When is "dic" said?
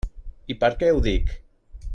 1.11-1.31